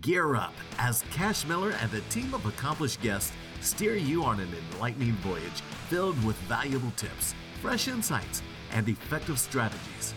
[0.00, 4.48] Gear up as Cash Miller and a team of accomplished guests steer you on an
[4.72, 8.40] enlightening voyage filled with valuable tips, fresh insights,
[8.72, 10.14] and effective strategies.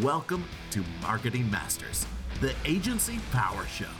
[0.00, 2.06] Welcome to Marketing Masters,
[2.40, 3.99] the Agency Power Show.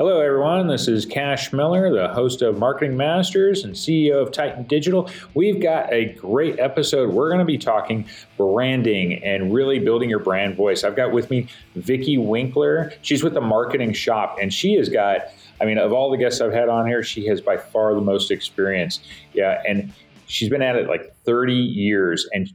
[0.00, 0.66] Hello, everyone.
[0.66, 5.10] This is Cash Miller, the host of Marketing Masters and CEO of Titan Digital.
[5.34, 7.12] We've got a great episode.
[7.12, 8.08] We're going to be talking
[8.38, 10.84] branding and really building your brand voice.
[10.84, 12.94] I've got with me Vicky Winkler.
[13.02, 15.20] She's with the Marketing Shop, and she has got,
[15.60, 18.00] I mean, of all the guests I've had on here, she has by far the
[18.00, 19.00] most experience.
[19.34, 19.92] Yeah, and
[20.24, 22.50] she's been at it like 30 years, and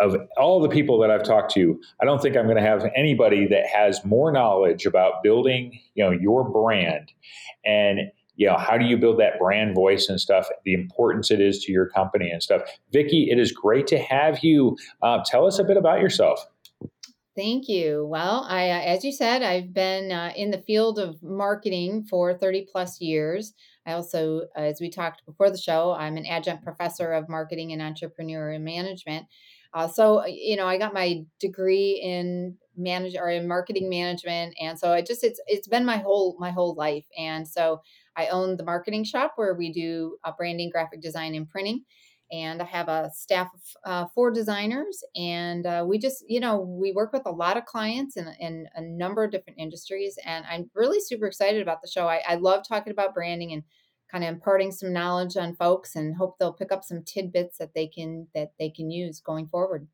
[0.00, 2.84] of all the people that I've talked to, I don't think I'm going to have
[2.94, 7.12] anybody that has more knowledge about building, you know, your brand
[7.64, 8.00] and
[8.36, 11.58] you know how do you build that brand voice and stuff the importance it is
[11.64, 12.62] to your company and stuff
[12.92, 16.46] vicky it is great to have you uh, tell us a bit about yourself
[17.38, 18.04] Thank you.
[18.04, 22.34] Well, I, uh, as you said, I've been uh, in the field of marketing for
[22.34, 23.54] 30 plus years.
[23.86, 27.80] I also, as we talked before the show, I'm an adjunct professor of marketing and
[27.80, 29.26] entrepreneurial management.
[29.74, 34.78] Uh, so you know, I got my degree in manage or in marketing management, and
[34.78, 37.04] so I just it's it's been my whole my whole life.
[37.18, 37.82] And so
[38.16, 41.84] I own the marketing shop where we do uh, branding, graphic design, and printing.
[42.30, 46.60] And I have a staff of uh, four designers, and uh, we just you know
[46.60, 50.18] we work with a lot of clients in, in a number of different industries.
[50.24, 52.06] And I'm really super excited about the show.
[52.08, 53.62] I, I love talking about branding and
[54.10, 57.74] kind of imparting some knowledge on folks and hope they'll pick up some tidbits that
[57.74, 59.86] they can that they can use going forward.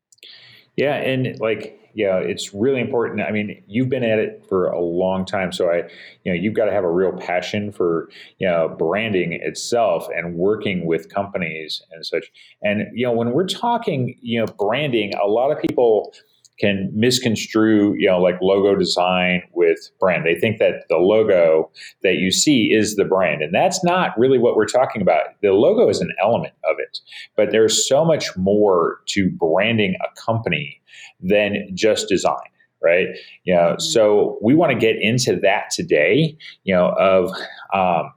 [0.75, 4.81] Yeah and like yeah it's really important i mean you've been at it for a
[4.81, 5.77] long time so i
[6.25, 10.35] you know you've got to have a real passion for you know branding itself and
[10.35, 12.29] working with companies and such.
[12.61, 16.13] And you know when we're talking you know branding a lot of people
[16.59, 20.25] can misconstrue, you know, like logo design with brand.
[20.25, 21.69] They think that the logo
[22.03, 25.39] that you see is the brand, and that's not really what we're talking about.
[25.41, 26.99] The logo is an element of it,
[27.35, 30.81] but there's so much more to branding a company
[31.21, 32.49] than just design
[32.85, 33.07] right?
[33.43, 33.79] You know, mm-hmm.
[33.79, 37.31] so we want to get into that today, you know, of
[37.73, 38.13] um,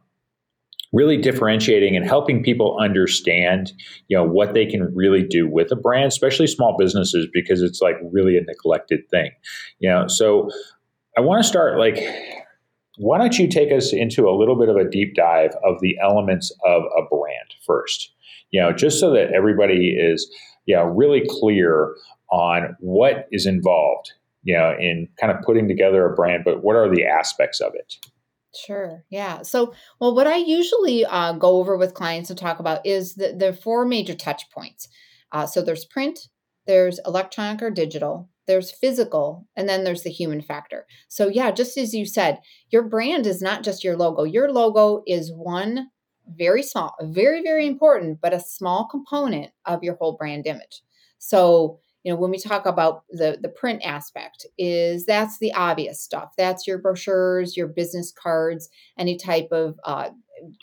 [0.92, 3.72] really differentiating and helping people understand
[4.08, 7.80] you know what they can really do with a brand especially small businesses because it's
[7.80, 9.30] like really a neglected thing
[9.80, 10.06] you know?
[10.08, 10.50] So
[11.16, 11.98] i want to start like
[12.96, 15.96] why don't you take us into a little bit of a deep dive of the
[16.02, 18.12] elements of a brand first
[18.50, 20.30] you know just so that everybody is
[20.66, 21.94] you know really clear
[22.30, 24.12] on what is involved
[24.42, 27.74] you know in kind of putting together a brand but what are the aspects of
[27.74, 27.96] it
[28.66, 29.04] Sure.
[29.10, 29.42] Yeah.
[29.42, 33.32] So, well, what I usually uh, go over with clients and talk about is the,
[33.32, 34.88] the four major touch points.
[35.32, 36.18] Uh, so there's print,
[36.66, 40.86] there's electronic or digital, there's physical, and then there's the human factor.
[41.08, 42.38] So, yeah, just as you said,
[42.70, 44.24] your brand is not just your logo.
[44.24, 45.88] Your logo is one
[46.26, 50.82] very small, very, very important, but a small component of your whole brand image.
[51.18, 56.00] So, you know when we talk about the the print aspect is that's the obvious
[56.02, 56.32] stuff.
[56.36, 60.10] That's your brochures your business cards any type of uh,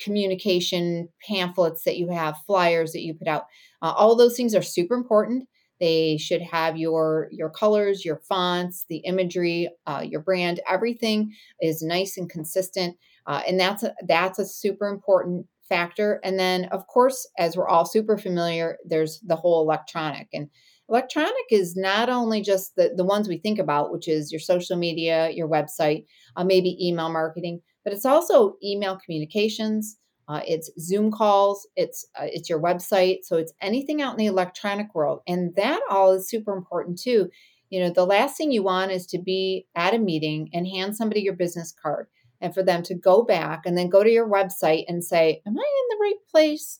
[0.01, 3.43] communication pamphlets that you have flyers that you put out.
[3.81, 5.47] Uh, all those things are super important.
[5.79, 10.61] They should have your your colors your fonts the imagery uh, your brand.
[10.69, 12.97] Everything is nice and consistent
[13.27, 16.19] uh, and that's a, that's a super important factor.
[16.23, 20.29] And then of course as we're all super familiar there's the whole electronic.
[20.31, 20.49] And
[20.89, 24.77] Electronic is not only just the, the ones we think about, which is your social
[24.77, 29.97] media, your website, uh, maybe email marketing, but it's also email communications.
[30.27, 31.67] Uh, it's Zoom calls.
[31.75, 33.19] It's uh, it's your website.
[33.23, 37.29] So it's anything out in the electronic world, and that all is super important too.
[37.69, 40.95] You know, the last thing you want is to be at a meeting and hand
[40.95, 42.07] somebody your business card,
[42.41, 45.57] and for them to go back and then go to your website and say, "Am
[45.57, 46.79] I in the right place?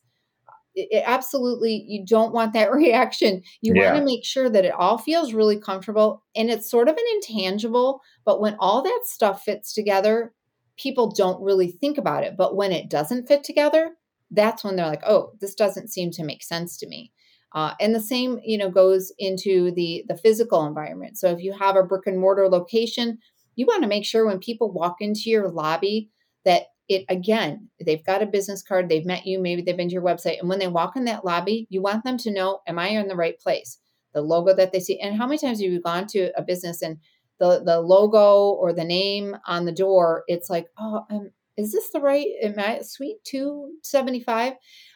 [0.76, 3.42] It, absolutely you don't want that reaction.
[3.62, 3.92] You yeah.
[3.92, 7.04] want to make sure that it all feels really comfortable and it's sort of an
[7.16, 10.34] intangible but when all that stuff fits together
[10.78, 12.36] people don't really think about it.
[12.38, 13.92] But when it doesn't fit together
[14.32, 17.12] that's when they're like oh this doesn't seem to make sense to me.
[17.54, 21.18] Uh, and the same you know goes into the the physical environment.
[21.18, 23.18] So if you have a brick and mortar location
[23.56, 26.10] you want to make sure when people walk into your lobby
[26.44, 29.94] that it again, they've got a business card, they've met you, maybe they've been to
[29.94, 30.40] your website.
[30.40, 33.08] And when they walk in that lobby, you want them to know, am I in
[33.08, 33.80] the right place?
[34.14, 35.00] The logo that they see.
[35.00, 36.98] And how many times have you gone to a business and
[37.40, 41.90] the, the logo or the name on the door, it's like, oh, um, is this
[41.92, 44.54] the right am I suite 275?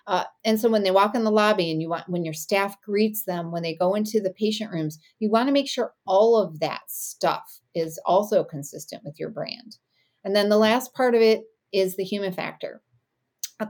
[0.08, 2.82] Uh, and so when they walk in the lobby and you want when your staff
[2.82, 6.38] greets them when they go into the patient rooms, you want to make sure all
[6.38, 9.78] of that stuff is also consistent with your brand.
[10.24, 12.82] And then the last part of it is the human factor.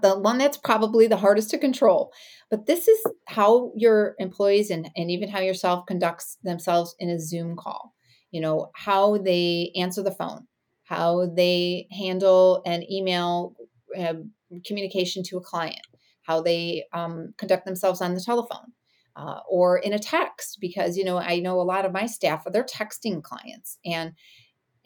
[0.01, 2.11] The one that's probably the hardest to control.
[2.51, 7.19] But this is how your employees and, and even how yourself conducts themselves in a
[7.19, 7.95] Zoom call.
[8.29, 10.45] You know, how they answer the phone,
[10.83, 13.55] how they handle an email
[13.97, 14.13] uh,
[14.63, 15.81] communication to a client,
[16.21, 18.73] how they um, conduct themselves on the telephone.
[19.15, 22.43] Uh, or in a text because you know i know a lot of my staff
[22.53, 24.13] they're texting clients and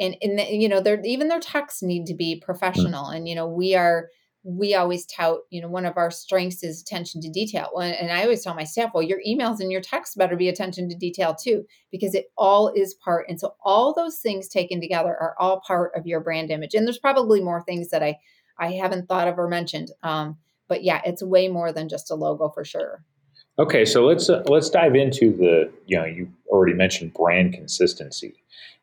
[0.04, 2.46] and and you know even their texts need to be mm.
[2.46, 4.10] professional and you know we are
[4.44, 7.70] we always tout, you know, one of our strengths is attention to detail.
[7.80, 10.90] And I always tell my staff, well, your emails and your texts better be attention
[10.90, 13.28] to detail too, because it all is part.
[13.30, 16.74] And so all those things taken together are all part of your brand image.
[16.74, 18.18] And there's probably more things that I
[18.60, 19.92] I haven't thought of or mentioned.
[20.04, 23.04] Um, but yeah, it's way more than just a logo for sure.
[23.60, 28.36] Okay, so let's uh, let's dive into the you know you already mentioned brand consistency,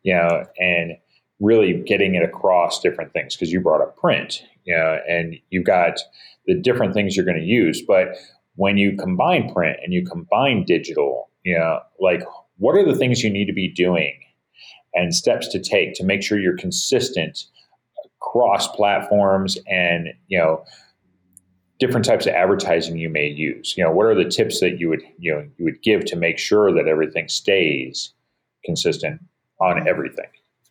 [0.03, 0.97] you know, and
[1.41, 5.65] really getting it across different things because you brought up print, you know, and you've
[5.65, 5.99] got
[6.47, 7.83] the different things you're going to use.
[7.83, 8.17] But
[8.57, 12.23] when you combine print and you combine digital, you know, like
[12.59, 14.21] what are the things you need to be doing
[14.95, 17.45] and steps to take to make sure you're consistent
[18.21, 20.63] across platforms and, you know,
[21.79, 23.75] different types of advertising you may use.
[23.77, 26.17] You know, what are the tips that you would, you know, you would give to
[26.17, 28.13] make sure that everything stays
[28.65, 29.23] consistent
[29.61, 30.27] on everything?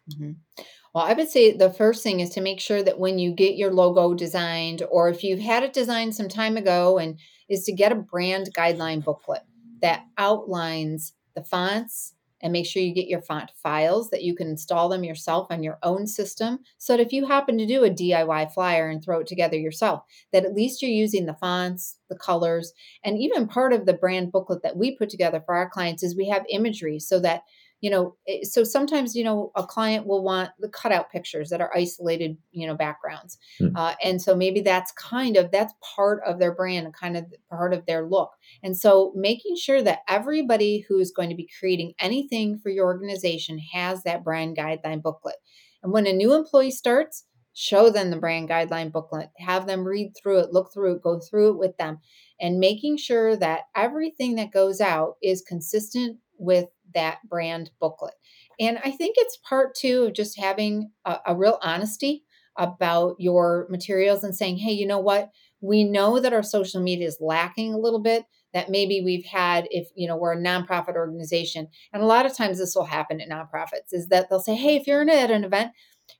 [0.09, 0.63] Mm-hmm.
[0.93, 3.55] Well, I would say the first thing is to make sure that when you get
[3.55, 7.73] your logo designed, or if you've had it designed some time ago, and is to
[7.73, 9.41] get a brand guideline booklet
[9.81, 14.47] that outlines the fonts and make sure you get your font files that you can
[14.47, 17.89] install them yourself on your own system so that if you happen to do a
[17.89, 22.17] DIY flyer and throw it together yourself that at least you're using the fonts the
[22.17, 22.71] colors
[23.03, 26.15] and even part of the brand booklet that we put together for our clients is
[26.15, 27.41] we have imagery so that
[27.81, 31.61] you know eh, so sometimes you know a client will want the cutout pictures that
[31.61, 33.37] are isolated you know backgrounds.
[33.61, 33.71] Mm.
[33.75, 37.25] uh, and so maybe that's kind of that's part of their brand and kind of
[37.49, 38.31] part of their look.
[38.63, 42.85] And so making sure that everybody who is going to be creating anything for your
[42.85, 45.35] organization has that brand guideline booklet.
[45.83, 50.13] And when a new employee starts show them the brand guideline booklet have them read
[50.15, 51.99] through it look through it go through it with them.
[52.39, 58.13] And making sure that everything that goes out is consistent with that brand booklet.
[58.59, 62.23] And I think it's part two of just having a, a real honesty
[62.57, 65.29] about your materials and saying, hey, you know what?
[65.61, 69.67] We know that our social media is lacking a little bit that maybe we've had
[69.71, 73.21] if you know we're a nonprofit organization and a lot of times this will happen
[73.21, 75.71] at nonprofits is that they'll say hey if you're at an event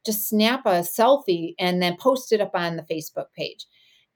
[0.05, 3.65] just snap a selfie and then post it up on the facebook page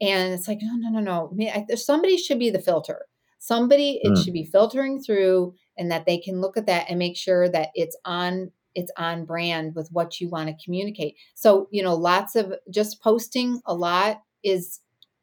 [0.01, 3.05] and it's like no no no no somebody should be the filter
[3.39, 4.23] somebody it mm.
[4.23, 7.69] should be filtering through and that they can look at that and make sure that
[7.75, 11.15] it's on it's on brand with what you want to communicate.
[11.35, 14.79] So you know lots of just posting a lot is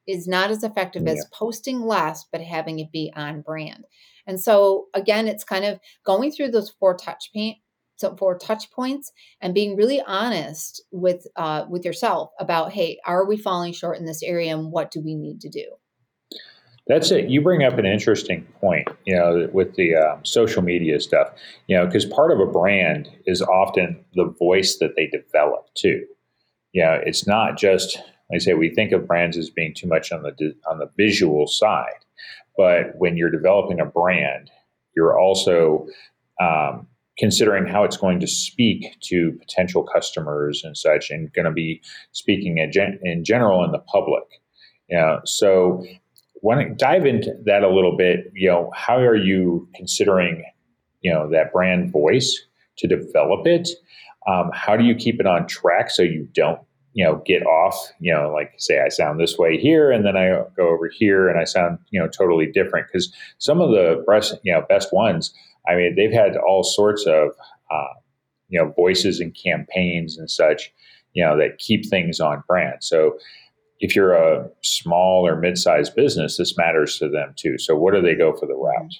[0.06, 1.12] is not as effective yeah.
[1.12, 3.84] as posting less but having it be on brand.
[4.26, 7.58] And so again it's kind of going through those four touch paint
[8.00, 9.12] so four touch points
[9.42, 14.06] and being really honest with uh, with yourself about hey are we falling short in
[14.06, 15.66] this area and what do we need to do
[16.90, 17.30] that's it.
[17.30, 21.28] You bring up an interesting point, you know, with the um, social media stuff,
[21.68, 26.04] you know, because part of a brand is often the voice that they develop too.
[26.72, 29.86] You know, it's not just, like I say, we think of brands as being too
[29.86, 32.04] much on the on the visual side,
[32.56, 34.50] but when you're developing a brand,
[34.96, 35.86] you're also
[36.40, 36.86] um,
[37.18, 41.80] considering how it's going to speak to potential customers and such, and going to be
[42.12, 44.24] speaking in, gen- in general in the public.
[44.88, 45.84] You know, so
[46.42, 48.32] want to dive into that a little bit.
[48.34, 50.44] You know, how are you considering,
[51.00, 52.46] you know, that brand voice
[52.78, 53.68] to develop it?
[54.26, 56.60] Um, how do you keep it on track so you don't,
[56.92, 57.92] you know, get off?
[58.00, 61.28] You know, like say I sound this way here, and then I go over here
[61.28, 62.86] and I sound, you know, totally different.
[62.88, 65.32] Because some of the best, you know, best ones,
[65.68, 67.30] I mean, they've had all sorts of,
[67.70, 67.94] uh,
[68.48, 70.72] you know, voices and campaigns and such,
[71.12, 72.82] you know, that keep things on brand.
[72.82, 73.18] So
[73.80, 77.58] if you're a small or mid-sized business, this matters to them too.
[77.58, 78.94] So what do they go for the route?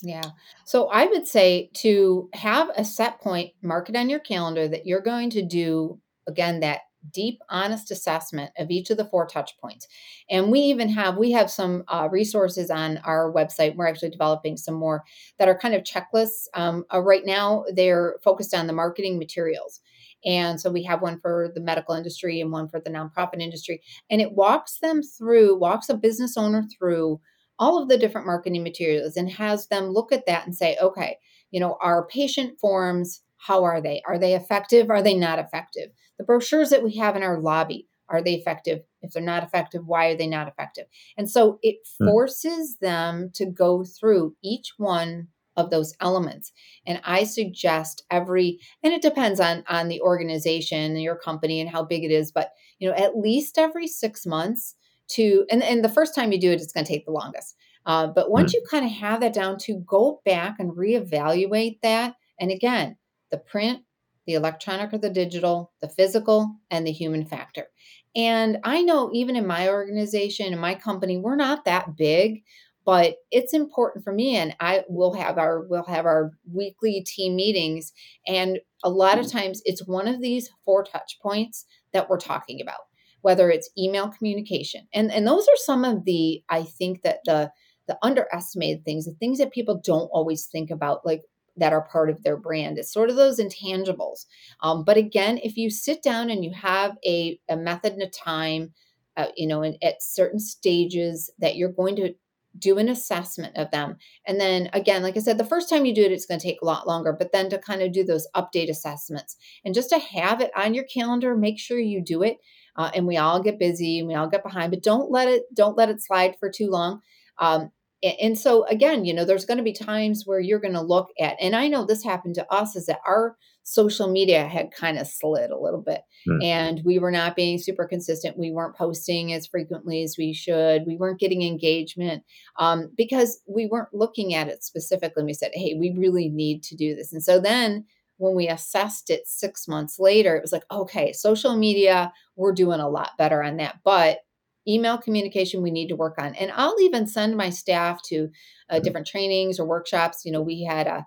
[0.00, 0.30] Yeah.
[0.64, 4.86] So I would say to have a set point, mark it on your calendar that
[4.86, 9.58] you're going to do again that deep honest assessment of each of the four touch
[9.58, 9.88] points
[10.30, 14.56] and we even have we have some uh, resources on our website we're actually developing
[14.56, 15.02] some more
[15.38, 19.80] that are kind of checklists um, uh, right now they're focused on the marketing materials
[20.24, 23.82] And so we have one for the medical industry and one for the nonprofit industry.
[24.10, 27.20] And it walks them through, walks a business owner through
[27.58, 31.16] all of the different marketing materials and has them look at that and say, okay,
[31.50, 34.02] you know, our patient forms, how are they?
[34.06, 34.90] Are they effective?
[34.90, 35.90] Are they not effective?
[36.18, 38.80] The brochures that we have in our lobby, are they effective?
[39.00, 40.86] If they're not effective, why are they not effective?
[41.16, 42.06] And so it hmm.
[42.06, 46.52] forces them to go through each one of those elements.
[46.86, 51.70] And i suggest every and it depends on on the organization and your company and
[51.70, 54.74] how big it is but you know at least every six months
[55.08, 57.56] to and, and the first time you do it it's going to take the longest.
[57.84, 58.54] Uh, but once mm.
[58.54, 62.96] you kind of have that down to go back and reevaluate that and again
[63.30, 63.82] the print
[64.26, 67.66] the electronic or the digital the physical and the human factor.
[68.14, 72.42] And i know even in my organization in my company we're not that big
[72.84, 77.36] but it's important for me and i will have our we'll have our weekly team
[77.36, 77.92] meetings
[78.26, 82.60] and a lot of times it's one of these four touch points that we're talking
[82.60, 82.80] about
[83.22, 87.50] whether it's email communication and and those are some of the i think that the
[87.88, 91.22] the underestimated things the things that people don't always think about like
[91.56, 92.78] that are part of their brand.
[92.78, 94.26] It's sort of those intangibles
[94.62, 98.08] um, but again if you sit down and you have a, a method and a
[98.08, 98.72] time
[99.16, 102.14] uh, you know and at certain stages that you're going to
[102.58, 103.96] do an assessment of them.
[104.26, 106.46] And then again, like I said, the first time you do it, it's going to
[106.46, 109.90] take a lot longer, but then to kind of do those update assessments and just
[109.90, 112.38] to have it on your calendar, make sure you do it.
[112.76, 115.42] Uh, and we all get busy and we all get behind, but don't let it,
[115.54, 117.00] don't let it slide for too long.
[117.38, 117.70] Um,
[118.02, 121.08] and, so again, you know, there's going to be times where you're going to look
[121.20, 124.98] at, and I know this happened to us is that our social media had kind
[124.98, 126.42] of slid a little bit mm.
[126.42, 128.36] and we were not being super consistent.
[128.36, 130.82] We weren't posting as frequently as we should.
[130.84, 132.24] We weren't getting engagement
[132.58, 135.20] um, because we weren't looking at it specifically.
[135.20, 137.12] And we said, hey, we really need to do this.
[137.12, 137.84] And so then
[138.16, 142.80] when we assessed it six months later, it was like, okay, social media, we're doing
[142.80, 143.76] a lot better on that.
[143.84, 144.18] But
[144.66, 148.28] email communication we need to work on and i'll even send my staff to
[148.70, 148.82] uh, hmm.
[148.82, 151.06] different trainings or workshops you know we had a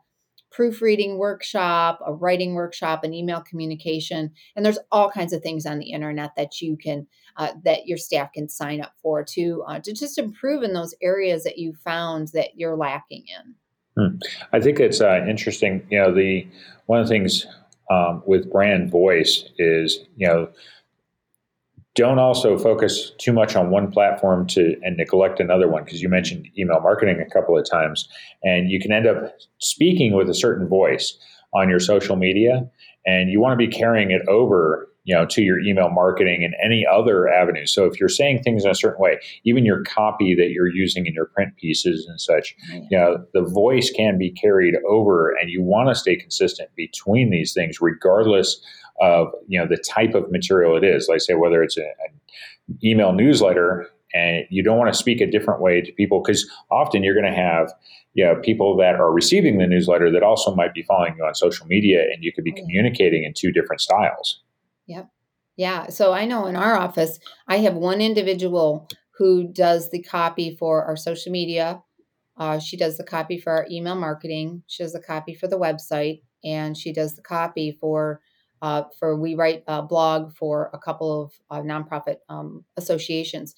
[0.56, 5.80] proofreading workshop, a writing workshop, an email communication, and there's all kinds of things on
[5.80, 9.80] the internet that you can uh, that your staff can sign up for to uh,
[9.82, 13.56] to just improve in those areas that you found that you're lacking in.
[13.98, 14.18] Hmm.
[14.54, 15.86] I think it's uh, interesting.
[15.90, 16.48] You know, the
[16.86, 17.46] one of the things
[17.92, 20.50] um, with brand voice is you know
[21.96, 26.10] don't also focus too much on one platform to and neglect another one because you
[26.10, 28.08] mentioned email marketing a couple of times
[28.44, 31.18] and you can end up speaking with a certain voice
[31.54, 32.70] on your social media
[33.06, 36.54] and you want to be carrying it over you know to your email marketing and
[36.64, 40.36] any other avenue so if you're saying things in a certain way even your copy
[40.36, 42.86] that you're using in your print pieces and such mm.
[42.92, 47.30] you know the voice can be carried over and you want to stay consistent between
[47.30, 48.60] these things regardless
[49.00, 51.08] of you know the type of material it is.
[51.08, 51.86] Like say whether it's an
[52.84, 57.04] email newsletter, and you don't want to speak a different way to people because often
[57.04, 57.72] you're going to have
[58.16, 61.36] you know, people that are receiving the newsletter that also might be following you on
[61.36, 64.42] social media, and you could be communicating in two different styles.
[64.88, 65.10] Yep.
[65.58, 65.88] Yeah.
[65.88, 68.88] So I know in our office, I have one individual
[69.18, 71.84] who does the copy for our social media.
[72.38, 74.64] Uh, she does the copy for our email marketing.
[74.68, 78.22] She does the copy for the website, and she does the copy for
[78.62, 83.56] uh, for we write a blog for a couple of uh, nonprofit um, associations.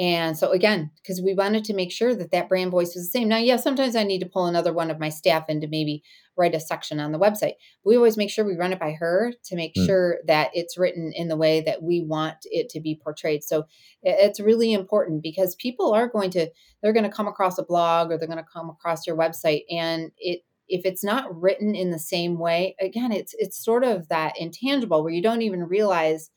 [0.00, 3.18] And so again, because we wanted to make sure that that brand voice was the
[3.18, 3.28] same.
[3.28, 6.02] Now, yeah, sometimes I need to pull another one of my staff in to maybe
[6.38, 7.52] write a section on the website.
[7.84, 9.84] We always make sure we run it by her to make mm.
[9.84, 13.44] sure that it's written in the way that we want it to be portrayed.
[13.44, 13.64] So
[14.02, 16.48] it's really important because people are going to
[16.82, 19.64] they're going to come across a blog or they're going to come across your website
[19.70, 20.40] and it
[20.70, 25.02] if it's not written in the same way again it's it's sort of that intangible
[25.02, 26.30] where you don't even realize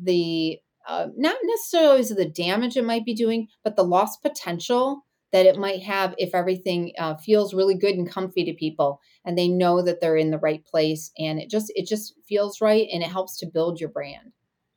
[0.00, 0.58] the
[0.88, 5.58] uh, not necessarily the damage it might be doing but the lost potential that it
[5.58, 9.82] might have if everything uh, feels really good and comfy to people and they know
[9.82, 13.10] that they're in the right place and it just it just feels right and it
[13.10, 14.32] helps to build your brand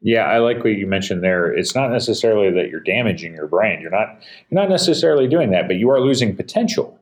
[0.05, 1.53] yeah, I like what you mentioned there.
[1.53, 3.81] It's not necessarily that you're damaging your brand.
[3.81, 4.19] You're not
[4.49, 6.99] you're not necessarily doing that, but you are losing potential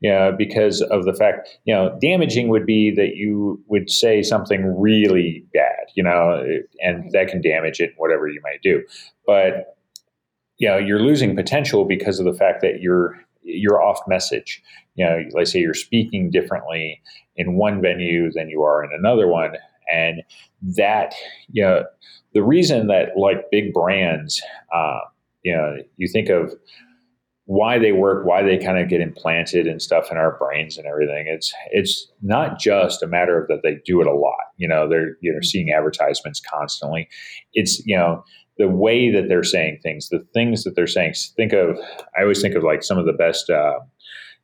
[0.00, 4.22] you know, because of the fact, you know, damaging would be that you would say
[4.22, 6.44] something really bad, you know,
[6.80, 8.82] and that can damage it, whatever you might do.
[9.26, 9.76] But,
[10.58, 14.62] you know, you're losing potential because of the fact that you're you're off message.
[14.94, 17.00] You know, let's say you're speaking differently
[17.36, 19.52] in one venue than you are in another one,
[19.92, 20.22] and
[20.76, 21.14] that,
[21.50, 21.84] you know,
[22.34, 24.42] the reason that like big brands,
[24.74, 24.98] uh,
[25.42, 26.52] you know, you think of
[27.48, 30.86] why they work, why they kind of get implanted and stuff in our brains and
[30.86, 31.26] everything.
[31.26, 34.52] It's it's not just a matter of that they do it a lot.
[34.58, 37.08] You know, they're you know seeing advertisements constantly.
[37.54, 38.22] It's you know
[38.58, 41.14] the way that they're saying things, the things that they're saying.
[41.38, 41.78] Think of
[42.18, 43.48] I always think of like some of the best.
[43.48, 43.78] Uh,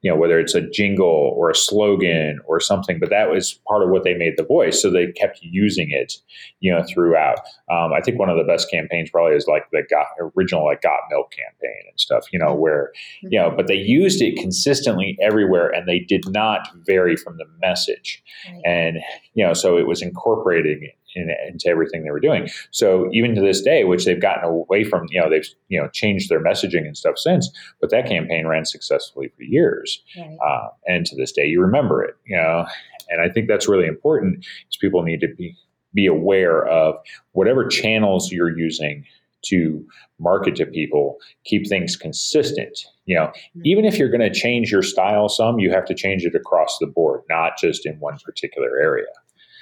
[0.04, 3.82] you know, whether it's a jingle or a slogan or something, but that was part
[3.82, 4.82] of what they made the voice.
[4.82, 6.12] So they kept using it,
[6.60, 7.38] you know, throughout.
[7.72, 10.82] Um, I think one of the best campaigns probably is like the got, original like
[10.82, 12.60] Got Milk campaign and stuff, you know, mm-hmm.
[12.60, 12.92] where,
[13.22, 17.46] you know, but they used it consistently everywhere and they did not vary from the
[17.62, 18.22] message.
[18.46, 18.60] Right.
[18.66, 18.98] And,
[19.32, 22.48] you know, so it was incorporating in, into everything they were doing.
[22.70, 25.88] So even to this day, which they've gotten away from, you know, they've you know
[25.88, 30.36] changed their messaging and stuff since, but that campaign ran successfully for years, right.
[30.44, 32.66] uh, and to this day, you remember it, you know.
[33.10, 34.44] And I think that's really important.
[34.70, 35.56] Is people need to be
[35.92, 36.96] be aware of
[37.32, 39.04] whatever channels you're using
[39.46, 39.86] to
[40.18, 42.78] market to people, keep things consistent.
[43.04, 43.60] You know, mm-hmm.
[43.64, 46.78] even if you're going to change your style some, you have to change it across
[46.80, 49.06] the board, not just in one particular area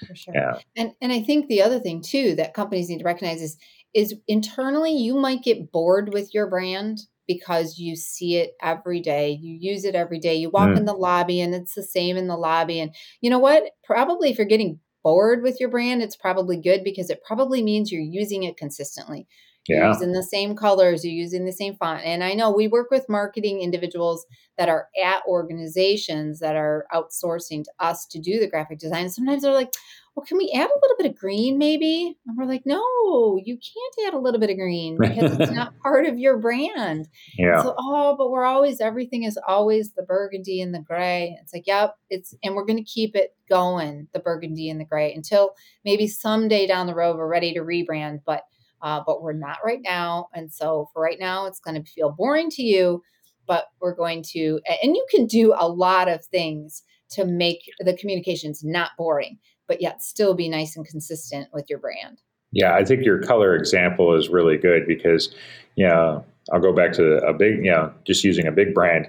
[0.06, 0.34] for sure.
[0.34, 0.58] Yeah.
[0.76, 3.56] And and I think the other thing too that companies need to recognize is
[3.94, 9.38] is internally you might get bored with your brand because you see it every day.
[9.40, 10.34] You use it every day.
[10.34, 10.76] You walk mm.
[10.76, 12.80] in the lobby and it's the same in the lobby.
[12.80, 13.64] And you know what?
[13.84, 17.90] Probably if you're getting bored with your brand, it's probably good because it probably means
[17.90, 19.26] you're using it consistently.
[19.68, 19.88] You're yeah.
[19.88, 22.02] using the same colors, you're using the same font.
[22.04, 24.26] And I know we work with marketing individuals
[24.58, 29.08] that are at organizations that are outsourcing to us to do the graphic design.
[29.08, 29.72] Sometimes they're like,
[30.14, 32.18] well, can we add a little bit of green maybe?
[32.26, 35.78] And we're like, no, you can't add a little bit of green because it's not
[35.78, 37.08] part of your brand.
[37.38, 37.62] Yeah.
[37.62, 41.38] So, oh, but we're always, everything is always the burgundy and the gray.
[41.40, 44.84] It's like, yep, it's, and we're going to keep it going, the burgundy and the
[44.84, 45.54] gray until
[45.84, 48.20] maybe someday down the road we're ready to rebrand.
[48.26, 48.42] But
[48.82, 50.28] uh, but we're not right now.
[50.34, 53.02] And so for right now, it's going to feel boring to you,
[53.46, 57.96] but we're going to, and you can do a lot of things to make the
[57.96, 62.20] communications not boring, but yet still be nice and consistent with your brand.
[62.52, 65.34] Yeah, I think your color example is really good because,
[65.76, 69.06] you know, I'll go back to a big, you know, just using a big brand.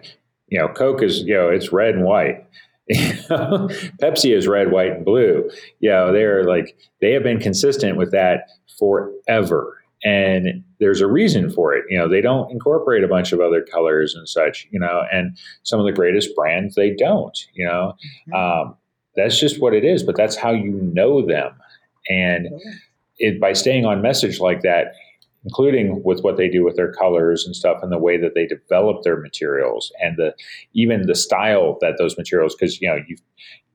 [0.48, 2.46] You know, Coke is, you know, it's red and white.
[2.91, 5.50] Pepsi is red, white, and blue.
[5.79, 9.79] You know, they're like they have been consistent with that forever.
[10.05, 11.85] And there's a reason for it.
[11.89, 15.37] You know, they don't incorporate a bunch of other colors and such, you know, and
[15.63, 17.93] some of the greatest brands, they don't, you know.
[18.27, 18.33] Mm-hmm.
[18.33, 18.75] Um,
[19.15, 21.53] that's just what it is, but that's how you know them.
[22.09, 22.50] And
[23.17, 24.96] it, by staying on message like that,
[25.46, 28.46] including with what they do with their colors and stuff and the way that they
[28.46, 30.34] develop their materials and the
[30.74, 33.16] even the style that those materials because you know you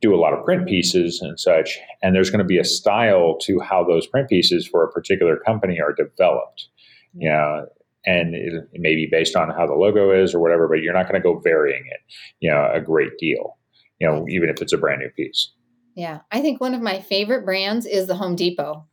[0.01, 3.37] do a lot of print pieces and such and there's going to be a style
[3.41, 6.69] to how those print pieces for a particular company are developed.
[7.15, 7.67] You know
[8.07, 10.95] and it, it may be based on how the logo is or whatever but you're
[10.95, 12.01] not going to go varying it
[12.41, 13.59] you know a great deal
[13.99, 15.53] you know even if it's a brand new piece.
[15.95, 18.87] Yeah i think one of my favorite brands is the home depot.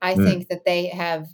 [0.00, 0.24] I mm.
[0.24, 1.28] think that they have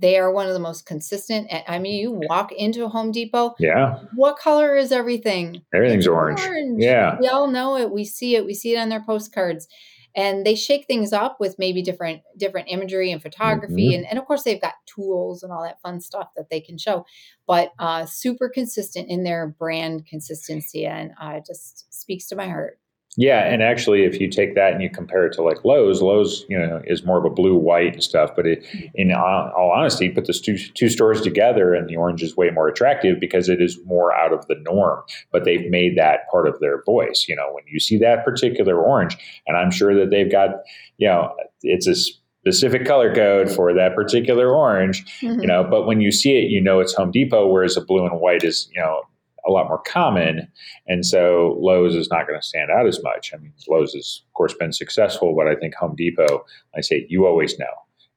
[0.00, 1.50] they are one of the most consistent.
[1.68, 3.54] I mean, you walk into a Home Depot.
[3.58, 3.98] Yeah.
[4.14, 5.62] What color is everything?
[5.74, 6.40] Everything's orange.
[6.40, 6.82] orange.
[6.82, 7.16] Yeah.
[7.20, 7.90] We all know it.
[7.90, 8.44] We see it.
[8.44, 9.68] We see it on their postcards.
[10.14, 13.96] And they shake things up with maybe different different imagery and photography, mm-hmm.
[13.96, 16.78] and, and of course they've got tools and all that fun stuff that they can
[16.78, 17.04] show.
[17.46, 22.78] But uh, super consistent in their brand consistency, and uh, just speaks to my heart.
[23.18, 26.44] Yeah, and actually, if you take that and you compare it to like Lowe's, Lowe's
[26.50, 28.32] you know is more of a blue white and stuff.
[28.36, 32.36] But it, in all honesty, put the two, two stores together, and the orange is
[32.36, 35.02] way more attractive because it is more out of the norm.
[35.32, 37.24] But they've made that part of their voice.
[37.26, 40.50] You know, when you see that particular orange, and I'm sure that they've got
[40.98, 45.04] you know it's a specific color code for that particular orange.
[45.22, 45.40] Mm-hmm.
[45.40, 48.04] You know, but when you see it, you know it's Home Depot, whereas a blue
[48.04, 49.04] and white is you know
[49.46, 50.48] a lot more common.
[50.86, 53.32] And so Lowe's is not going to stand out as much.
[53.32, 56.44] I mean, Lowe's has, of course, been successful, but I think Home Depot,
[56.76, 57.66] I say, you always know.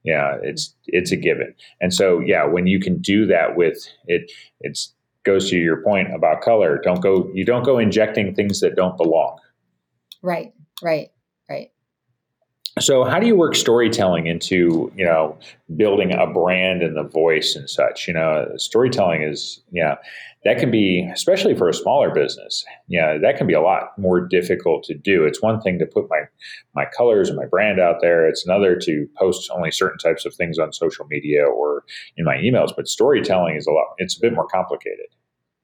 [0.03, 1.53] Yeah, it's it's a given.
[1.81, 4.93] And so, yeah, when you can do that with it, it's
[5.25, 6.79] goes to your point about color.
[6.83, 9.37] Don't go you don't go injecting things that don't belong.
[10.21, 11.09] Right, right,
[11.49, 11.71] right.
[12.79, 15.37] So, how do you work storytelling into you know
[15.75, 18.07] building a brand and the voice and such?
[18.07, 19.95] You know, storytelling is yeah,
[20.45, 22.63] that can be especially for a smaller business.
[22.87, 25.25] Yeah, that can be a lot more difficult to do.
[25.25, 26.21] It's one thing to put my
[26.73, 28.27] my colors and my brand out there.
[28.27, 31.83] It's another to post only certain types of things on social media or
[32.15, 32.71] in my emails.
[32.75, 33.87] But storytelling is a lot.
[33.97, 35.07] It's a bit more complicated.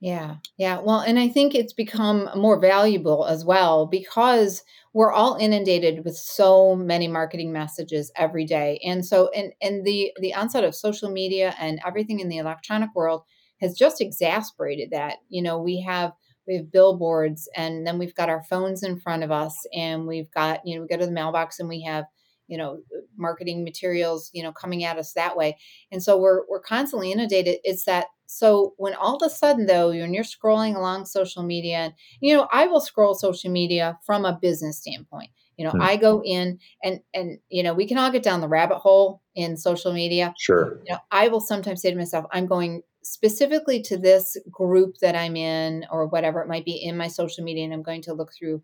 [0.05, 0.79] Yeah, yeah.
[0.81, 4.63] Well, and I think it's become more valuable as well because
[4.93, 10.11] we're all inundated with so many marketing messages every day and so and and the
[10.21, 13.23] the onset of social media and everything in the electronic world
[13.61, 15.17] has just exasperated that.
[15.29, 16.11] You know, we have
[16.47, 20.29] we have billboards and then we've got our phones in front of us and we've
[20.31, 22.05] got, you know, we go to the mailbox and we have
[22.47, 22.79] you know
[23.17, 25.57] marketing materials you know coming at us that way.
[25.91, 27.59] And so we're we're constantly inundated.
[27.63, 31.77] It's that so when all of a sudden though when you're scrolling along social media
[31.77, 35.29] and you know i will scroll social media from a business standpoint.
[35.57, 35.81] You know hmm.
[35.81, 39.21] i go in and and you know we can all get down the rabbit hole
[39.35, 40.33] in social media.
[40.37, 40.81] Sure.
[40.85, 45.15] You know i will sometimes say to myself i'm going specifically to this group that
[45.15, 48.13] i'm in or whatever it might be in my social media and i'm going to
[48.13, 48.63] look through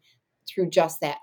[0.49, 1.17] through just that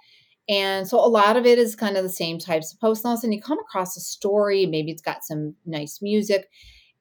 [0.48, 3.04] and so a lot of it is kind of the same types of posts.
[3.04, 6.48] And you come across a story, maybe it's got some nice music.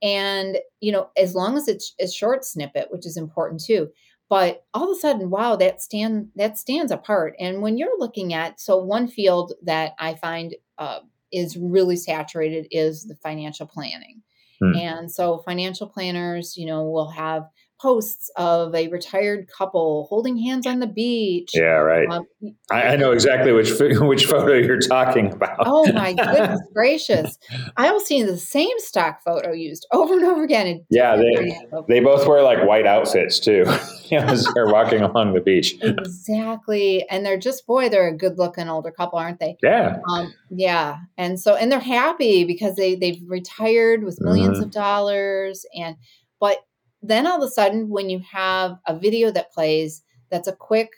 [0.02, 3.90] And, you know, as long as it's a short snippet, which is important too.
[4.30, 7.36] But all of a sudden, wow, that stand that stands apart.
[7.40, 11.00] And when you're looking at so one field that I find uh,
[11.32, 14.22] is really saturated is the financial planning.
[14.62, 14.76] Hmm.
[14.76, 17.44] And so financial planners, you know, will have
[17.80, 21.52] posts of a retired couple holding hands on the beach.
[21.54, 22.08] Yeah, right.
[22.10, 22.26] Um,
[22.72, 25.58] I, I, know exactly which which photo you're talking about.
[25.66, 27.38] oh my goodness gracious!
[27.78, 30.86] I will see the same stock photo used over and over again.
[30.90, 33.66] Yeah, they they both wear like white outfits too.
[34.12, 35.76] as they're walking along the beach.
[35.82, 39.58] Exactly, and they're just boy, they're a good looking older couple, aren't they?
[39.62, 39.98] Yeah.
[40.10, 44.64] Um, yeah, and so and they're happy because they they've retired with 1000000s mm-hmm.
[44.64, 45.96] of dollars and
[46.40, 46.58] but
[47.02, 50.90] then all of a sudden, when you have a video that plays that's a quick,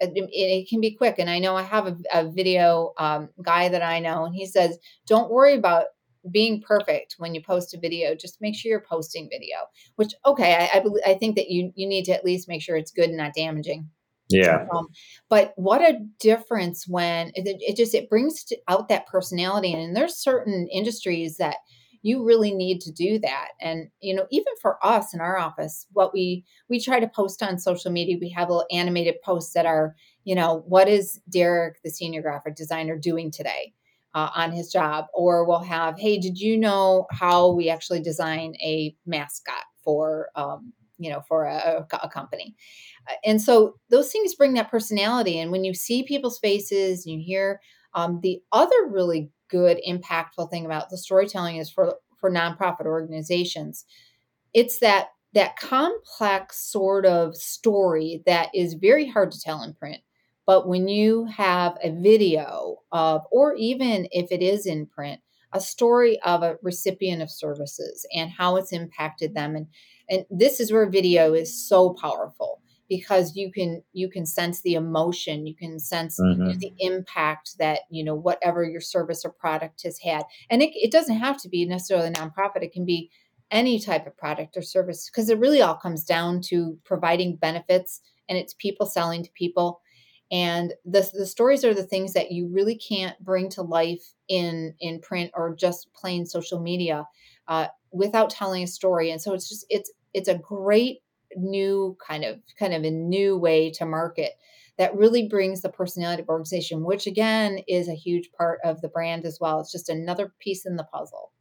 [0.00, 1.16] it, it can be quick.
[1.18, 4.46] And I know I have a, a video um, guy that I know, and he
[4.46, 5.86] says, don't worry about
[6.30, 8.14] being perfect when you post a video.
[8.14, 9.56] Just make sure you're posting video
[9.94, 12.76] which okay i i, I think that you you need to at least make sure
[12.76, 13.88] it's good and not damaging.
[14.28, 14.66] Yeah.
[14.74, 14.88] Um,
[15.28, 19.72] but what a difference when it, it just it brings out that personality.
[19.72, 21.56] And there's certain industries that
[22.06, 23.48] you really need to do that.
[23.60, 27.42] And you know even for us in our office what we we try to post
[27.42, 31.82] on social media we have little animated posts that are you know what is derek
[31.82, 33.72] the senior graphic designer doing today
[34.14, 35.06] uh, on his job?
[35.14, 40.72] Or we'll have hey did you know how we actually design a mascot for um,
[40.98, 42.54] you know for a, a, company.
[43.08, 47.14] Uh, and so those things bring that personality and when you see people's faces and
[47.14, 47.60] you hear
[47.94, 53.84] um, the other really good impactful thing about the storytelling is for for nonprofit organizations
[54.54, 59.98] it's that that complex sort of story that is very hard to tell in print.
[60.46, 65.20] But when you have a video of or even if it is in print
[65.56, 69.66] a story of a recipient of services and how it's impacted them and
[70.08, 74.74] and this is where video is so powerful because you can you can sense the
[74.74, 76.58] emotion you can sense mm-hmm.
[76.58, 80.92] the impact that you know whatever your service or product has had and it, it
[80.92, 83.10] doesn't have to be necessarily a nonprofit it can be
[83.50, 88.00] any type of product or service because it really all comes down to providing benefits
[88.28, 89.80] and it's people selling to people
[90.30, 94.74] and the, the stories are the things that you really can't bring to life in
[94.80, 97.06] in print or just plain social media
[97.48, 100.98] uh, without telling a story and so it's just it's it's a great
[101.36, 104.32] new kind of kind of a new way to market
[104.78, 108.88] that really brings the personality of organization, which again is a huge part of the
[108.88, 109.60] brand as well.
[109.60, 111.32] It's just another piece in the puzzle.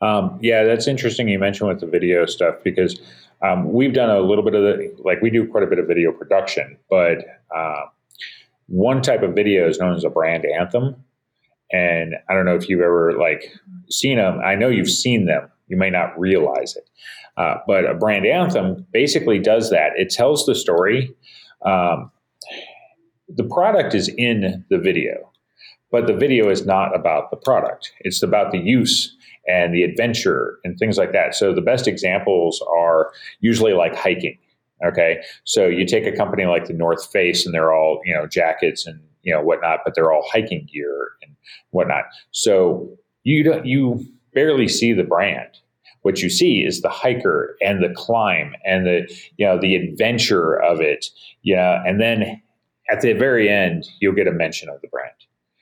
[0.00, 1.28] Um, yeah, that's interesting.
[1.28, 3.00] You mentioned with the video stuff because
[3.42, 5.86] um, we've done a little bit of the like we do quite a bit of
[5.86, 7.18] video production, but
[7.54, 7.86] uh,
[8.66, 10.96] one type of video is known as a brand anthem.
[11.72, 13.52] And I don't know if you've ever like
[13.90, 14.40] seen them.
[14.44, 15.50] I know you've seen them.
[15.68, 16.88] You may not realize it.
[17.36, 19.92] Uh, but a brand anthem basically does that.
[19.96, 21.14] It tells the story.
[21.64, 22.10] Um,
[23.28, 25.32] the product is in the video,
[25.90, 27.92] but the video is not about the product.
[28.00, 31.34] It's about the use and the adventure and things like that.
[31.34, 34.38] So the best examples are usually like hiking.
[34.84, 38.26] Okay, so you take a company like the North Face, and they're all you know
[38.26, 41.34] jackets and you know whatnot, but they're all hiking gear and
[41.70, 42.04] whatnot.
[42.32, 45.48] So you don't you barely see the brand
[46.02, 50.54] what you see is the hiker and the climb and the you know the adventure
[50.62, 51.06] of it
[51.42, 52.40] yeah and then
[52.90, 55.14] at the very end you'll get a mention of the brand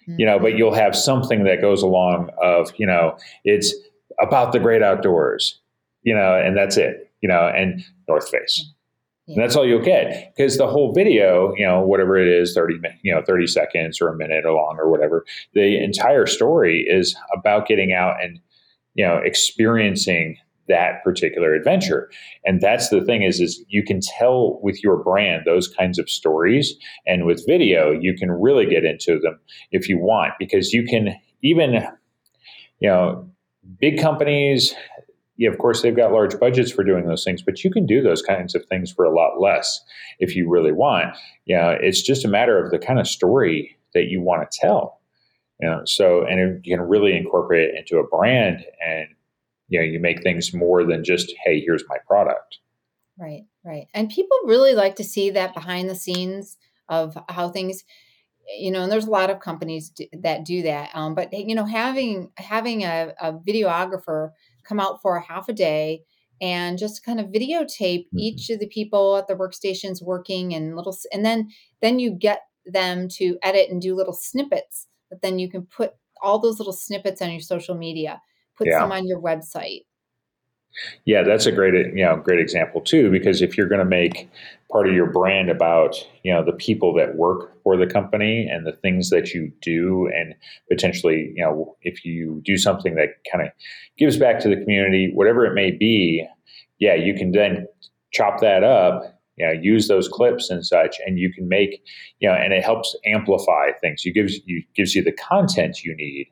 [0.09, 0.19] mm-hmm.
[0.19, 3.73] you know but you'll have something that goes along of you know it's
[4.21, 5.61] about the great outdoors
[6.03, 8.69] you know and that's it you know and north face.
[9.29, 10.33] And that's all you'll get.
[10.37, 14.09] Because the whole video you know whatever it is 30 you know 30 seconds or
[14.09, 18.41] a minute or long or whatever the entire story is about getting out and
[18.95, 20.37] you know experiencing
[20.69, 22.09] that particular adventure.
[22.45, 26.09] And that's the thing is is you can tell with your brand those kinds of
[26.09, 26.75] stories.
[27.07, 29.39] And with video you can really get into them
[29.71, 31.87] if you want because you can even
[32.81, 33.29] you know
[33.81, 34.75] big companies
[35.43, 38.01] yeah, of course, they've got large budgets for doing those things, but you can do
[38.01, 39.81] those kinds of things for a lot less
[40.21, 41.17] if you really want.
[41.47, 44.49] Yeah, you know, it's just a matter of the kind of story that you want
[44.49, 45.01] to tell.
[45.61, 49.09] You know, so and you can really incorporate it into a brand, and
[49.67, 52.59] you know, you make things more than just, hey, here's my product.
[53.19, 56.57] Right, right, and people really like to see that behind the scenes
[56.89, 57.83] of how things
[58.59, 60.91] you know, and there's a lot of companies that do that.
[60.95, 64.31] Um, but you know, having having a, a, videographer
[64.65, 66.03] come out for a half a day
[66.41, 68.19] and just kind of videotape mm-hmm.
[68.19, 71.49] each of the people at the workstations working and little, and then
[71.81, 74.89] then you get them to edit and do little snippets.
[75.11, 78.21] But then you can put all those little snippets on your social media,
[78.57, 78.81] put yeah.
[78.81, 79.83] some on your website.
[81.05, 84.31] Yeah, that's a great you know great example too because if you're going to make
[84.71, 88.67] part of your brand about you know the people that work for the company and
[88.67, 90.35] the things that you do and
[90.71, 93.53] potentially you know if you do something that kind of
[93.99, 96.27] gives back to the community whatever it may be
[96.79, 97.67] yeah you can then
[98.13, 101.83] chop that up you know, use those clips and such and you can make
[102.21, 104.05] you know and it helps amplify things.
[104.05, 106.29] You gives you gives you the content you need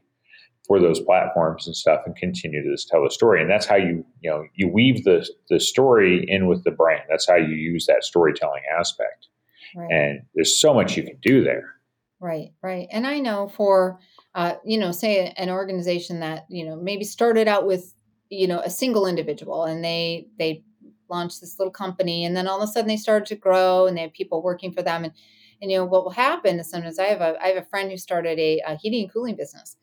[0.71, 3.43] for those platforms and stuff and continue to tell the story.
[3.43, 7.03] And that's how you, you know, you weave the, the story in with the brand.
[7.09, 9.27] That's how you use that storytelling aspect.
[9.75, 9.91] Right.
[9.91, 11.75] And there's so much you can do there.
[12.21, 12.87] Right, right.
[12.93, 13.99] And I know for,
[14.37, 17.93] uh, you know, say an organization that, you know, maybe started out with,
[18.29, 20.63] you know, a single individual and they, they
[21.09, 23.97] launched this little company and then all of a sudden they started to grow and
[23.97, 25.03] they have people working for them.
[25.03, 25.13] And,
[25.61, 27.91] and you know, what will happen is sometimes I have a, I have a friend
[27.91, 29.75] who started a, a heating and cooling business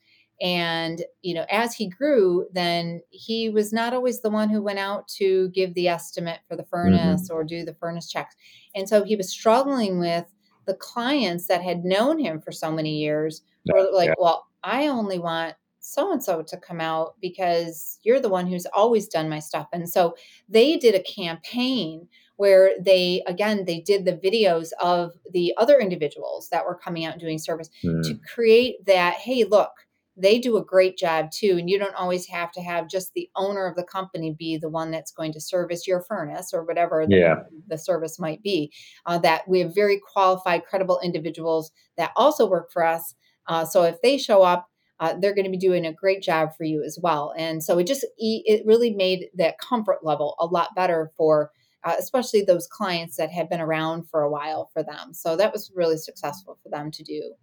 [0.41, 4.78] and you know as he grew then he was not always the one who went
[4.78, 7.34] out to give the estimate for the furnace mm-hmm.
[7.34, 8.36] or do the furnace checks
[8.76, 10.26] and so he was struggling with
[10.65, 14.13] the clients that had known him for so many years were like yeah.
[14.19, 18.67] well i only want so and so to come out because you're the one who's
[18.67, 20.15] always done my stuff and so
[20.47, 26.50] they did a campaign where they again they did the videos of the other individuals
[26.50, 28.04] that were coming out and doing service mm.
[28.04, 29.87] to create that hey look
[30.17, 31.58] they do a great job too.
[31.60, 34.69] And you don't always have to have just the owner of the company be the
[34.69, 37.36] one that's going to service your furnace or whatever the, yeah.
[37.67, 38.71] the service might be.
[39.06, 43.13] Uh, that we have very qualified, credible individuals that also work for us.
[43.47, 44.67] Uh, so if they show up,
[44.99, 47.32] uh, they're going to be doing a great job for you as well.
[47.38, 51.51] And so it just it really made that comfort level a lot better for.
[51.84, 55.13] Uh, especially those clients that had been around for a while for them.
[55.13, 57.34] So that was really successful for them to do.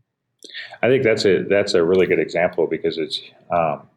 [0.83, 3.21] I think that's a that's a really good example because it's
[3.53, 3.89] um,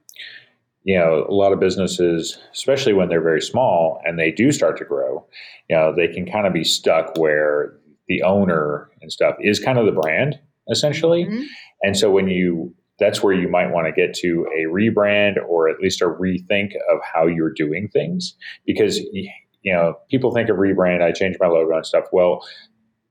[0.83, 4.77] you know a lot of businesses, especially when they're very small and they do start
[4.77, 5.25] to grow,
[5.69, 7.73] you know they can kind of be stuck where
[8.07, 11.43] the owner and stuff is kind of the brand essentially, mm-hmm.
[11.83, 15.69] and so when you that's where you might want to get to a rebrand or
[15.69, 19.29] at least a rethink of how you're doing things because you
[19.73, 22.05] know people think of rebrand i change my logo and stuff.
[22.11, 22.45] Well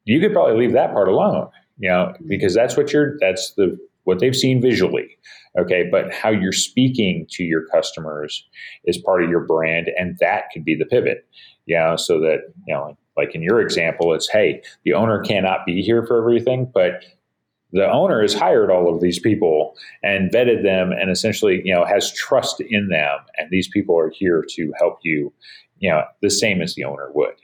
[0.04, 3.78] you could probably leave that part alone you know, because that's what you're, that's the,
[4.04, 5.16] what they've seen visually.
[5.58, 5.88] Okay.
[5.90, 8.46] But how you're speaking to your customers
[8.84, 9.90] is part of your brand.
[9.96, 11.26] And that could be the pivot,
[11.64, 15.64] you know, so that, you know, like in your example, it's, hey, the owner cannot
[15.64, 17.04] be here for everything, but
[17.72, 21.84] the owner has hired all of these people and vetted them and essentially, you know,
[21.84, 23.18] has trust in them.
[23.38, 25.32] And these people are here to help you,
[25.78, 27.34] you know, the same as the owner would.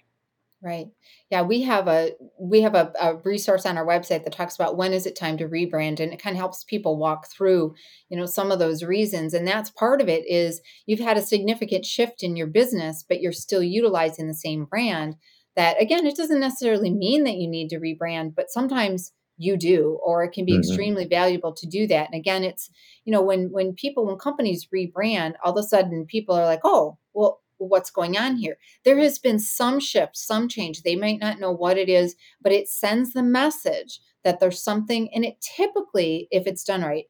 [0.63, 0.89] Right.
[1.33, 4.77] Yeah, we have a we have a, a, resource on our website that talks about
[4.77, 7.75] when is it time to rebrand, and it kind of helps people walk through,
[8.11, 9.33] you know, some of those reasons.
[9.33, 13.23] And that's part of it is you've had a significant shift in your business, but
[13.23, 15.17] you're still utilizing the same brand.
[15.57, 19.99] That again, it doesn't necessarily mean that you need to rebrand, but sometimes you do
[20.05, 20.61] or it can be mm-hmm.
[20.61, 22.69] extremely valuable to do that and again it's
[23.05, 26.61] you know when when people when companies rebrand all of a sudden people are like
[26.65, 28.59] oh well what's going on here.
[28.85, 30.83] There has been some shift, some change.
[30.83, 35.09] They might not know what it is, but it sends the message that there's something,
[35.15, 37.05] and it typically, if it's done right,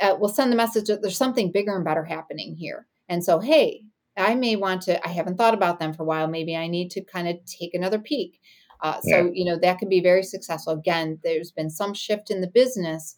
[0.00, 2.86] uh, will send the message that there's something bigger and better happening here.
[3.08, 3.82] And so, hey,
[4.16, 6.26] I may want to, I haven't thought about them for a while.
[6.26, 8.40] Maybe I need to kind of take another peek.
[8.80, 9.30] Uh, so, yeah.
[9.32, 10.72] you know, that can be very successful.
[10.72, 13.16] Again, there's been some shift in the business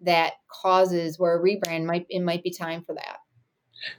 [0.00, 3.18] that causes where a rebrand might, it might be time for that.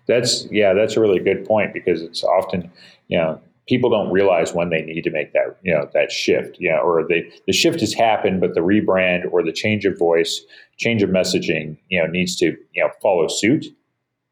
[0.07, 2.71] That's yeah, that's a really good point because it's often
[3.07, 6.57] you know people don't realize when they need to make that you know that shift
[6.59, 9.97] you know or they the shift has happened but the rebrand or the change of
[9.97, 10.41] voice
[10.77, 13.65] change of messaging you know needs to you know follow suit.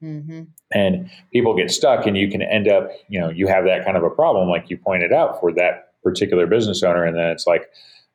[0.01, 0.43] Mm-hmm.
[0.71, 3.97] and people get stuck and you can end up you know you have that kind
[3.97, 7.03] of a problem like you pointed out for that particular business owner.
[7.03, 7.69] And then it's like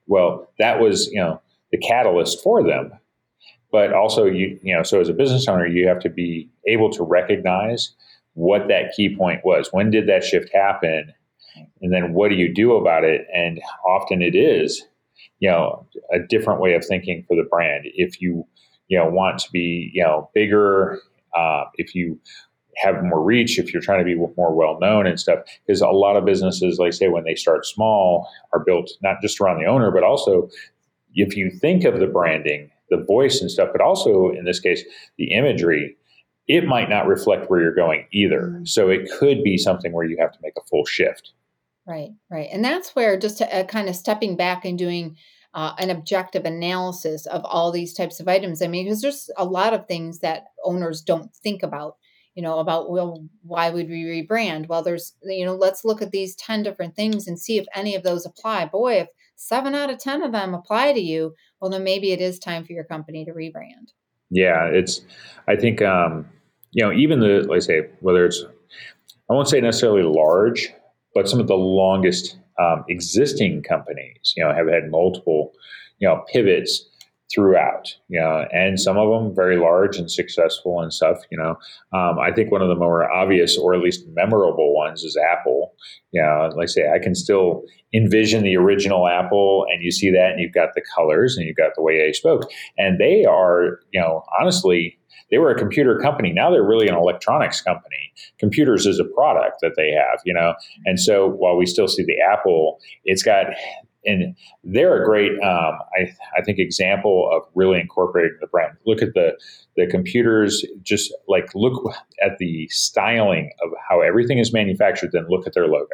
[0.07, 1.43] well that was you know
[1.73, 2.93] the catalyst for them
[3.75, 6.89] but also you you know so as a business owner you have to be able
[6.91, 7.93] to recognize
[8.35, 9.69] what that key point was.
[9.73, 11.13] When did that shift happen?
[11.83, 13.27] And then what do you do about it?
[13.35, 14.85] And often it is,
[15.41, 17.87] you know, a different way of thinking for the brand.
[17.95, 18.47] If you,
[18.89, 21.01] you know, want to be, you know, bigger,
[21.37, 22.19] uh, if you
[22.77, 25.89] have more reach, if you're trying to be more well known and stuff, because a
[25.89, 29.67] lot of businesses, like say, when they start small, are built not just around the
[29.67, 30.49] owner, but also
[31.15, 34.85] if you think of the branding, the voice and stuff, but also in this case,
[35.19, 35.97] the imagery,
[36.47, 38.43] it might not reflect where you're going either.
[38.43, 38.65] Mm-hmm.
[38.65, 41.33] So it could be something where you have to make a full shift.
[41.87, 42.49] Right, right.
[42.51, 45.17] And that's where just to, uh, kind of stepping back and doing
[45.53, 48.63] uh, an objective analysis of all these types of items.
[48.63, 51.97] I mean, because there's a lot of things that owners don't think about,
[52.35, 54.69] you know, about, well, why would we rebrand?
[54.69, 57.95] Well, there's, you know, let's look at these 10 different things and see if any
[57.95, 58.67] of those apply.
[58.67, 62.21] Boy, if seven out of 10 of them apply to you, well, then maybe it
[62.21, 63.93] is time for your company to rebrand.
[64.31, 65.03] Yeah, it's,
[65.49, 66.27] I think, um,
[66.73, 68.45] you know, even the, like I say, whether it's,
[69.31, 70.73] I won't say necessarily large,
[71.15, 75.53] but some of the longest um, existing companies, you know, have had multiple,
[75.99, 76.89] you know, pivots
[77.33, 77.89] throughout,
[78.21, 81.57] know, and some of them very large and successful and stuff, you know.
[81.93, 85.75] Um, I think one of the more obvious or at least memorable ones is Apple.
[86.13, 87.63] You know, like I say, I can still
[87.95, 91.57] envision the original Apple and you see that and you've got the colors and you've
[91.57, 92.51] got the way they spoke.
[92.77, 94.99] And they are, you know, honestly,
[95.31, 96.33] they were a computer company.
[96.33, 98.13] Now they're really an electronics company.
[98.39, 100.55] Computers is a product that they have, you know.
[100.85, 103.47] And so while we still see the Apple, it's got
[104.05, 108.77] and they're a great, um, I, I think, example of really incorporating the brand.
[108.87, 109.39] Look at the
[109.77, 115.11] the computers, just like look at the styling of how everything is manufactured.
[115.13, 115.87] Then look at their logo.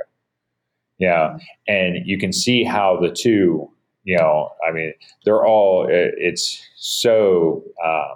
[0.98, 3.70] Yeah, and you can see how the two,
[4.04, 4.92] you know, I mean,
[5.24, 5.86] they're all.
[5.88, 7.62] It's so.
[7.84, 8.14] Uh,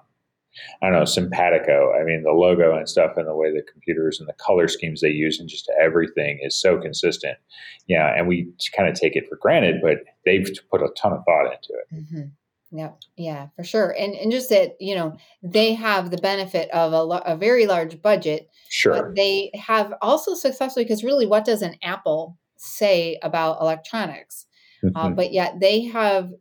[0.82, 1.92] I don't know, simpatico.
[1.92, 5.00] I mean, the logo and stuff and the way the computers and the color schemes
[5.00, 7.38] they use and just everything is so consistent.
[7.86, 8.12] Yeah.
[8.16, 11.46] And we kind of take it for granted, but they've put a ton of thought
[11.46, 11.94] into it.
[11.94, 12.28] Mm-hmm.
[12.76, 13.94] Yeah, yeah, for sure.
[13.96, 18.02] And and just that you know they have the benefit of a, a very large
[18.02, 18.48] budget.
[18.68, 19.14] Sure.
[19.14, 24.46] they have also successfully because really, what does an Apple say about electronics?
[24.82, 24.96] Uh, mm-hmm.
[24.96, 26.32] Uh, but yet they have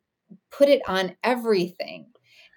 [0.49, 2.07] put it on everything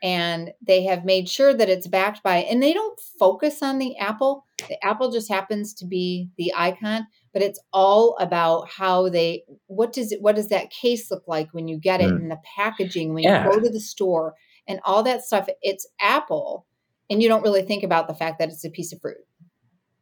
[0.02, 3.96] and they have made sure that it's backed by and they don't focus on the
[3.98, 4.44] apple.
[4.68, 7.06] The apple just happens to be the icon
[7.36, 11.50] but it's all about how they what does it what does that case look like
[11.52, 12.18] when you get it mm.
[12.18, 13.44] in the packaging when yeah.
[13.44, 14.32] you go to the store
[14.66, 15.46] and all that stuff?
[15.60, 16.64] It's apple
[17.10, 19.18] and you don't really think about the fact that it's a piece of fruit.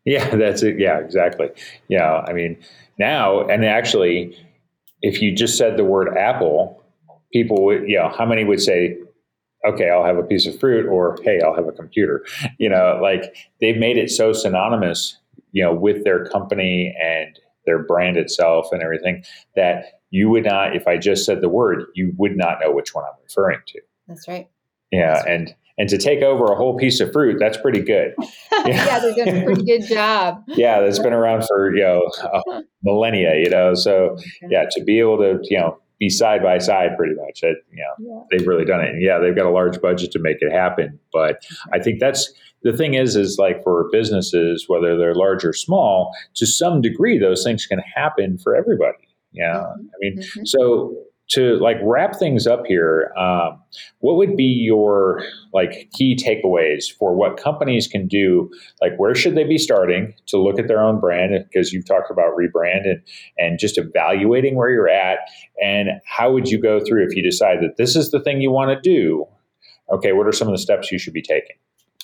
[0.04, 0.78] Yeah that's it.
[0.78, 1.48] Yeah exactly.
[1.88, 2.56] Yeah i mean
[3.00, 4.38] now and actually
[5.02, 6.84] if you just said the word apple
[7.32, 8.96] people would you know how many would say
[9.66, 12.24] okay, I'll have a piece of fruit or hey, I'll have a computer.
[12.58, 15.18] You know, like they've made it so synonymous,
[15.52, 19.24] you know, with their company and their brand itself and everything
[19.56, 22.94] that you would not, if I just said the word, you would not know which
[22.94, 23.80] one I'm referring to.
[24.06, 24.48] That's right.
[24.92, 25.14] Yeah.
[25.14, 25.34] That's right.
[25.34, 28.14] And and to take over a whole piece of fruit, that's pretty good.
[28.66, 30.42] Yeah, yeah they're doing a pretty good job.
[30.48, 33.34] yeah, that's been around for you know uh, millennia.
[33.36, 36.96] You know, so oh yeah, to be able to you know be side by side
[36.96, 37.42] pretty much.
[37.42, 38.22] It, you know, yeah.
[38.30, 38.90] they've really done it.
[38.90, 40.98] And yeah, they've got a large budget to make it happen.
[41.12, 45.52] But I think that's the thing is, is like for businesses, whether they're large or
[45.52, 49.08] small, to some degree, those things can happen for everybody.
[49.32, 49.54] Yeah.
[49.54, 49.80] Mm-hmm.
[49.80, 50.44] I mean, mm-hmm.
[50.44, 53.60] so to like wrap things up here, um,
[54.00, 58.50] what would be your like key takeaways for what companies can do?
[58.82, 61.32] Like, where should they be starting to look at their own brand?
[61.50, 63.02] Because you've talked about rebrand and
[63.38, 65.18] and just evaluating where you're at,
[65.62, 68.50] and how would you go through if you decide that this is the thing you
[68.50, 69.26] want to do?
[69.90, 71.56] Okay, what are some of the steps you should be taking?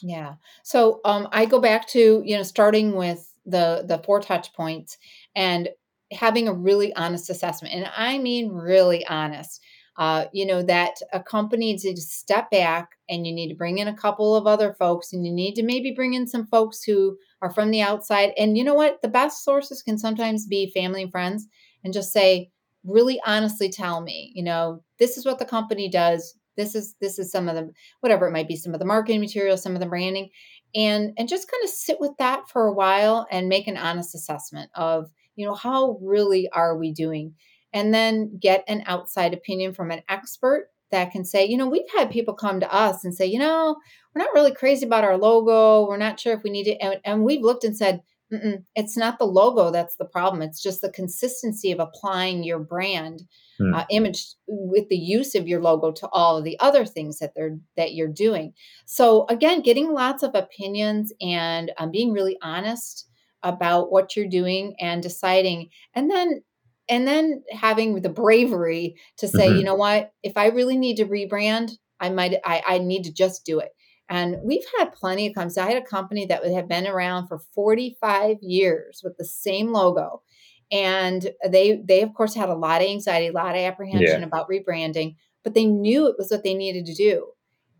[0.02, 0.34] Yeah.
[0.62, 4.96] So um, I go back to you know starting with the the four touch points
[5.34, 5.68] and
[6.12, 7.74] having a really honest assessment.
[7.74, 9.62] And I mean, really honest.
[9.96, 13.78] Uh, you know, that a company needs to step back and you need to bring
[13.78, 16.82] in a couple of other folks and you need to maybe bring in some folks
[16.82, 18.32] who are from the outside.
[18.38, 19.02] And you know what?
[19.02, 21.46] The best sources can sometimes be family and friends
[21.84, 22.50] and just say,
[22.84, 26.34] really honestly tell me, you know, this is what the company does.
[26.56, 27.70] This is this is some of the
[28.00, 30.30] whatever it might be, some of the marketing material, some of the branding,
[30.74, 34.14] and and just kind of sit with that for a while and make an honest
[34.14, 35.10] assessment of
[35.40, 37.34] you know how really are we doing?
[37.72, 41.90] And then get an outside opinion from an expert that can say you know we've
[41.96, 43.76] had people come to us and say you know
[44.14, 45.88] we're not really crazy about our logo.
[45.88, 48.02] We're not sure if we need it and, and we've looked and said
[48.76, 50.42] it's not the logo that's the problem.
[50.42, 53.22] It's just the consistency of applying your brand
[53.58, 53.74] hmm.
[53.74, 57.32] uh, image with the use of your logo to all of the other things that
[57.34, 58.52] they're that you're doing.
[58.86, 63.08] So again getting lots of opinions and um, being really honest
[63.42, 66.42] about what you're doing and deciding and then
[66.88, 69.58] and then having the bravery to say mm-hmm.
[69.58, 70.12] you know what?
[70.22, 73.70] If i really need to rebrand i might I, I need to just do it.
[74.08, 75.56] And we've had plenty of companies.
[75.56, 79.72] I had a company that would have been around for 45 years with the same
[79.72, 80.22] logo
[80.72, 84.26] and they they of course had a lot of anxiety a lot of apprehension yeah.
[84.26, 87.26] about rebranding but they knew it was what they needed to do.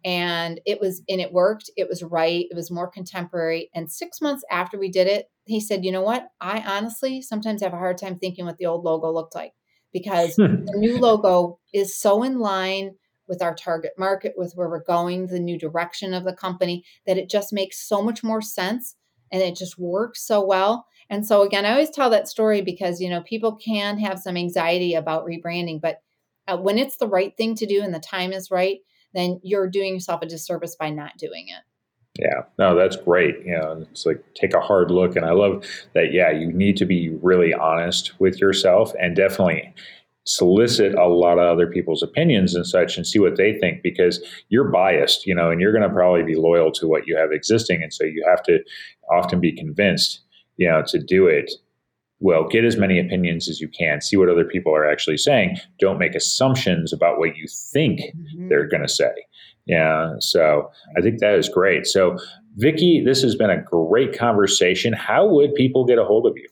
[0.02, 1.70] And it was and it worked.
[1.76, 2.46] It was right.
[2.50, 3.70] It was more contemporary.
[3.74, 7.62] And six months after we did it he said you know what i honestly sometimes
[7.62, 9.52] have a hard time thinking what the old logo looked like
[9.92, 10.64] because hmm.
[10.64, 12.92] the new logo is so in line
[13.28, 17.18] with our target market with where we're going the new direction of the company that
[17.18, 18.96] it just makes so much more sense
[19.32, 23.00] and it just works so well and so again i always tell that story because
[23.00, 25.98] you know people can have some anxiety about rebranding but
[26.48, 28.78] uh, when it's the right thing to do and the time is right
[29.14, 31.62] then you're doing yourself a disservice by not doing it.
[32.18, 33.36] Yeah, no, that's great.
[33.44, 35.16] You know, it's like take a hard look.
[35.16, 39.72] And I love that, yeah, you need to be really honest with yourself and definitely
[40.24, 44.22] solicit a lot of other people's opinions and such and see what they think because
[44.48, 47.32] you're biased, you know, and you're going to probably be loyal to what you have
[47.32, 47.82] existing.
[47.82, 48.58] And so you have to
[49.10, 50.20] often be convinced,
[50.56, 51.50] you know, to do it
[52.20, 55.56] well, get as many opinions as you can, see what other people are actually saying.
[55.78, 58.48] Don't make assumptions about what you think mm-hmm.
[58.48, 59.10] they're going to say.
[59.66, 61.86] Yeah, so I think that is great.
[61.86, 62.18] So,
[62.56, 64.92] Vicky, this has been a great conversation.
[64.92, 66.48] How would people get a hold of you?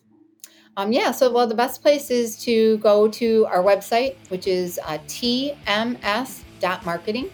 [0.77, 4.79] Um, yeah, so well, the best place is to go to our website, which is
[4.85, 7.31] uh, tms.marketing.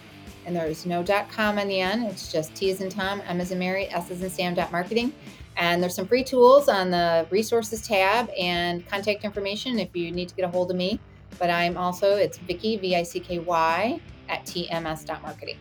[0.46, 2.06] And there's no dot .com on the end.
[2.06, 5.12] It's just T as in Tom, M as in Mary, S as in Sam marketing.
[5.56, 10.28] And there's some free tools on the resources tab and contact information if you need
[10.28, 10.98] to get a hold of me.
[11.38, 15.58] But I'm also, it's Vicky, V I C K Y, at tms.marketing.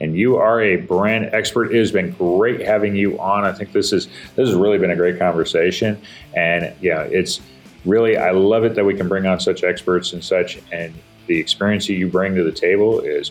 [0.00, 1.72] And you are a brand expert.
[1.72, 3.44] It has been great having you on.
[3.44, 6.00] I think this is this has really been a great conversation.
[6.34, 7.40] And yeah, it's
[7.84, 10.94] really I love it that we can bring on such experts and such and
[11.26, 13.30] the experience that you bring to the table is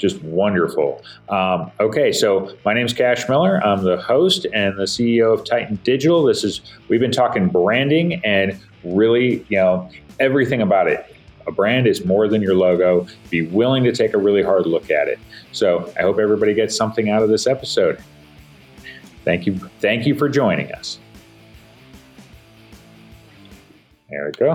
[0.00, 1.02] just wonderful.
[1.28, 3.62] Um, okay, so my name is Cash Miller.
[3.62, 6.24] I'm the host and the CEO of Titan Digital.
[6.24, 9.88] This is we've been talking branding and really, you know,
[10.18, 11.14] everything about it.
[11.46, 13.06] A brand is more than your logo.
[13.28, 15.18] Be willing to take a really hard look at it.
[15.52, 18.02] So I hope everybody gets something out of this episode.
[19.24, 19.54] Thank you.
[19.80, 20.98] Thank you for joining us.
[24.08, 24.48] There we go.